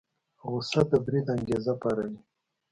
غوسه 0.49 0.81
د 0.89 0.91
بريد 1.05 1.27
انګېزه 1.35 1.73
پاروي. 1.81 2.19